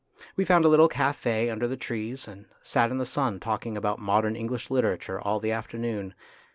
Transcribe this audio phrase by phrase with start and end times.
[0.35, 3.99] We found a little cafe under the trees, and sat in the sun talking about
[3.99, 6.15] modern English litera ture all the afternoon.